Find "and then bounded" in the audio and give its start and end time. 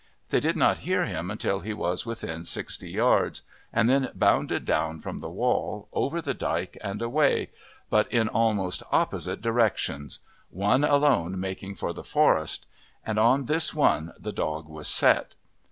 3.71-4.65